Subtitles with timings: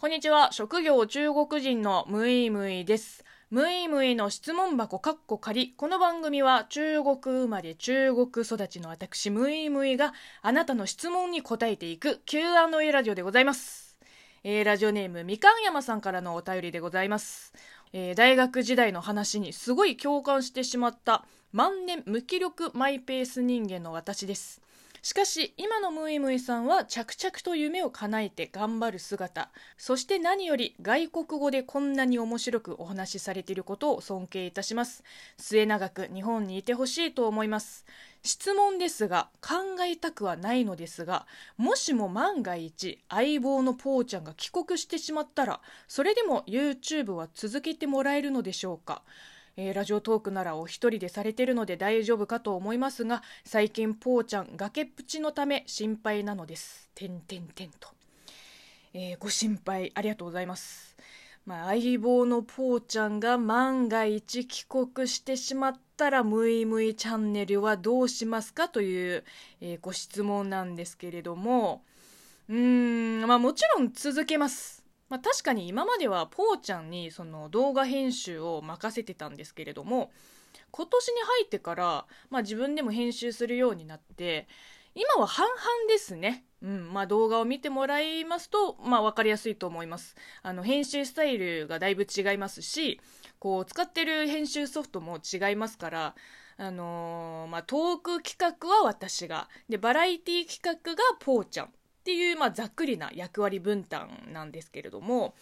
[0.00, 0.52] こんにちは。
[0.52, 3.24] 職業中国人のムイムイです。
[3.50, 5.72] ムイムイの質問箱かっこ仮。
[5.72, 13.98] この番組は中国生まれ中国育ちの私ムイムイがあなたの質問に答えていく Q&A ラジオでございます。
[14.44, 17.52] えー、ラジオネームみかんやまさんからのお便りでございます。
[17.92, 24.62] えー、大学時代の話にすごい共感してしまった万年無気力マイペース人間の私です。
[25.02, 29.50] しかし今のムイムイさんは着々と夢を叶えて頑張る姿。
[29.76, 35.04] そして何より外国語でこんなに面白くお話しされていることを尊敬いたします。
[35.36, 37.86] 末永く日本にいてほしいと思います。
[38.24, 49.02] 質問ですが考えたくはないのですがもしも万が一相棒のポーちゃんが帰国してしまったらそれでも YouTube は続けてもらえるのでしょうか？
[49.60, 56.88] えー、ラジオトークならお一人でされてるので大丈夫かと思いますが最近ぽーちゃん崖っぷちのため心配なのです。
[56.94, 57.88] てんてんてんと、
[58.94, 60.96] えー、ご心配ありがとうございます。
[61.44, 69.24] まあ、相棒のぽーちゃんが万が一帰国してしまったらむいむいチャンネルはどうしますかという、
[69.60, 71.82] えー、ご質問なんですけれども。
[72.48, 74.77] うーんまあもちろん続けます。
[75.08, 80.10] まあ、確かに今まではぽーちゃんにその動画編集を任せてたんですけれども
[80.70, 84.46] 今年に入ってから、まあ、自分でも編集するようになって
[84.94, 86.44] 今は半々ですね。
[86.60, 90.16] うんまあ、動画を見てもらいますと、まあ、分かりやすいと思います。
[90.42, 93.00] あの編集スタイルがだいぶ違いますし
[93.38, 96.14] こう使ってる編集ソフトも違いますから、
[96.56, 101.72] あのー、まあ、トーク企画は私がでバラエティ企画がぽーちゃん
[102.08, 105.34] っていう、まあ、ざっくりな役割分担なんですけれども、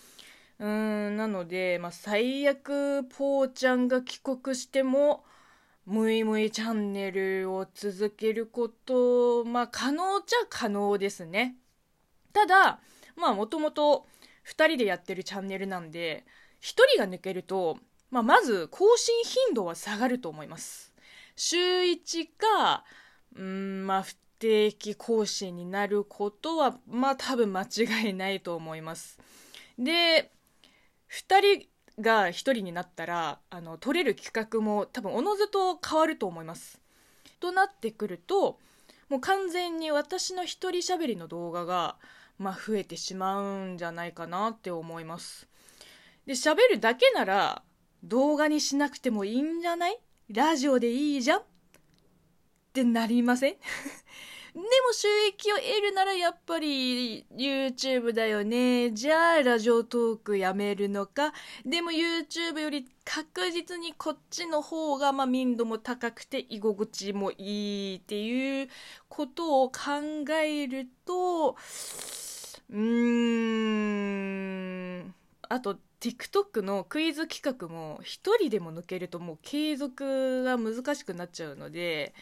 [0.58, 5.24] うーん、なので、まあ、最悪、ぽーちゃんが帰国しても、
[5.84, 11.54] むいむいチャンネルを続けること、まあ、可能ちゃ可能ですね。
[12.32, 12.80] ただ、
[13.14, 14.08] まあ、もともと
[14.42, 16.24] 2人でやってるチャンネルなんで、
[16.60, 17.78] 1人が抜けると、
[18.10, 20.92] まあ、まず更新頻度は下がると思います。
[21.36, 22.84] 週1か、
[23.36, 24.04] うん、まあ、
[24.38, 29.18] 定期更新になることは、まあ多分間違いないと思います。
[29.78, 30.32] で、
[31.10, 31.66] 2
[31.96, 36.80] 人が1人になったら、あの、取れる企画も多分おのずと変わると思います。
[37.40, 38.58] となってくると、
[39.08, 41.96] もう完全に私の一人喋りの動画が、
[42.38, 45.48] まあ増えてしまうんじゃないかなって思います。
[46.26, 47.62] で、喋るだけなら
[48.02, 49.98] 動画にしなくてもいいんじゃない？
[50.28, 51.42] ラジオでいいじゃん？
[52.82, 53.56] ってなりません？
[54.54, 58.90] でも収益を得るならやっぱり YouTube だよね。
[58.92, 61.32] じゃあラジオトークやめるのか。
[61.64, 68.68] でも YouTube より確実にこっちの方がまあ民度も高くて居心地もいいっていう
[69.08, 69.80] ことを考
[70.42, 71.56] えると、
[72.70, 72.78] うー
[75.02, 75.14] ん、
[75.48, 82.14] あと TikTok のクイズ企画も一人でも抜けるともう継続が難しくなっちゃうので、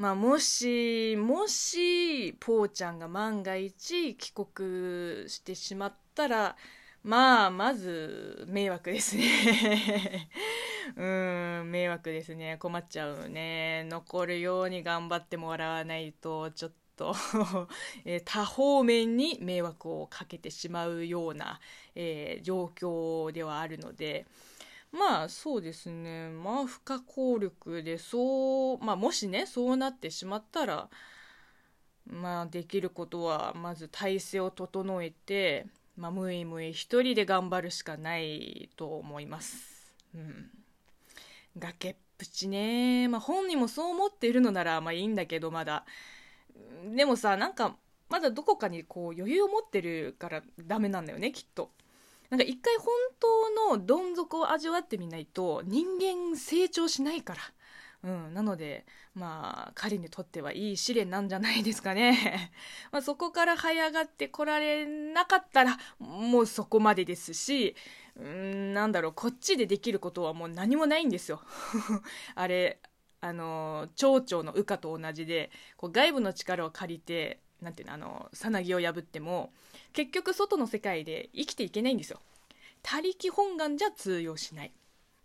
[0.00, 6.56] まあ、もし、もし、ぽーちゃんが万が一帰国してしまったら、
[7.02, 10.30] まあ、まず、迷惑ですね。
[10.96, 12.56] うん、迷惑ですね。
[12.58, 13.84] 困っちゃうね。
[13.90, 17.14] 残るように頑張ってもらわないと、ちょっと
[18.06, 21.60] え多方面に迷惑をかけてしまうような、
[21.94, 24.24] えー、状況ではあるので、
[24.92, 26.30] まあそうですね。
[26.30, 30.88] まあ不可抗力でそうまあもしねそうなってしまったら
[32.06, 39.94] まあできることはまず体制を整えてまあむいむい一人で頑張るしかないと思います。
[40.14, 40.50] うん。
[41.58, 43.06] 崖っぷちね。
[43.08, 45.84] まあ本人もそう思っているのならまあいいんだけどまだ。
[46.94, 47.76] でもさなんか
[48.08, 51.70] まだどこかにこう余裕を持ってるからダメなんだよねきっと。
[52.30, 52.86] なんか一回本
[53.18, 57.40] 当のどん底を味わってみないと人間成長しないから。
[58.02, 62.50] うん、なので、まあ、彼にとってはいい試練なんじゃないですかね。
[62.92, 67.76] まあ、そこから這い上がってこられなかったら、もうそこまでですし、
[68.16, 71.42] うん、なんだろう、こっちでできることはもう何もないんですよ。
[72.34, 72.80] あれ、
[73.20, 79.52] あの、蝶々の羽化と同じで、こう外部の力を借りて、なんていうの、あの、さなぎを破っても、
[79.92, 82.20] 結局外の世界で生きていけないんですよ。
[82.82, 84.72] 他力本願じゃ通用しない。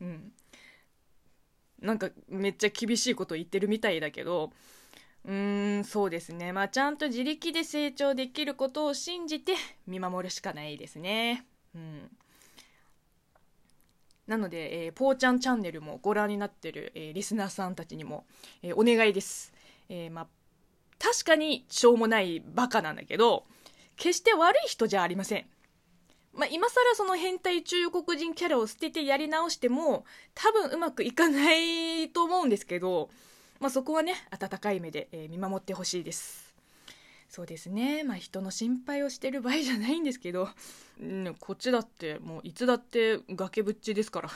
[0.02, 0.32] うん。
[1.82, 4.52] なんかめっちゃ厳しいこと言ってるみたいだけど、
[5.26, 6.52] うーん、そうですね。
[6.52, 9.54] まあちゃんと自力で成長できることを信じて
[9.88, 11.46] 見守るしかないですね。
[11.74, 12.10] うん。
[14.28, 18.26] なので、えー、ぽーちゃんチャンネルもご覧になってる、えー、リスナーさんたちにも、
[18.64, 19.54] えー、お願いです。
[19.88, 20.28] えー、まあ、
[21.16, 23.46] 確かにしょうもないバカなんだけど、
[23.96, 25.46] 決して悪い人じゃありません。
[26.34, 30.04] まあ、今更その変態中国人キャラを捨ててやり直しても
[30.34, 33.10] 多分うまくいかないと思うんですけど、
[33.62, 36.54] まあ、そこはね温かい目で、えー、見守ってほしいです
[37.36, 38.06] そうですね。
[38.06, 40.48] まあ人の心配をしてる場合じゃないんですけど、
[41.02, 44.30] うん、こっちだってもういつだって崖ぶっちですから。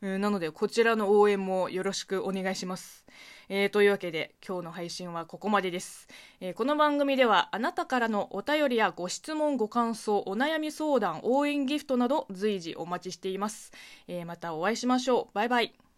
[0.18, 3.04] なのでこちらの応援もよろしくお願いします。
[3.50, 6.08] えー、というわけで今日の配信はここまでです、
[6.40, 13.72] えー、この番組ではあなたからのお便りやご質問ご感想お悩み相談応援ギフトなど随時お待ちしています、
[14.08, 15.34] えー、またお会いしましょう。
[15.34, 15.89] バイバイ。